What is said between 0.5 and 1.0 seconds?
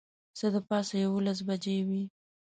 د پاسه